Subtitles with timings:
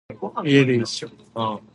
[0.19, 1.61] 我是猪鼻吧